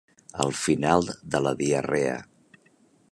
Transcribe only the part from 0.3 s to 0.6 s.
El